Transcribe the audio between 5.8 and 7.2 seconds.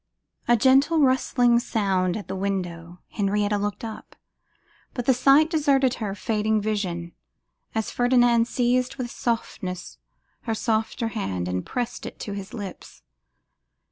her fading vision,